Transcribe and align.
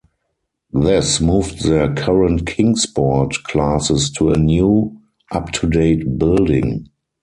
This 0.73 1.21
moved 1.21 1.61
their 1.63 1.93
current 1.93 2.47
Kingsport 2.47 3.35
classes 3.43 4.09
to 4.17 4.31
a 4.31 4.35
new 4.35 4.99
up 5.31 5.51
to 5.51 5.69
date 5.69 6.17
building. 6.17 6.89